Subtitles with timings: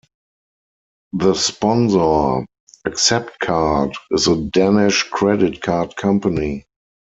[1.13, 2.47] The sponsor,
[2.87, 6.65] Acceptcard, is a Danish credit card company.